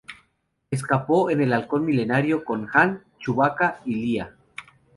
[0.71, 4.33] Escapó en el Halcón Milenario con Han, Chewbacca y Leia.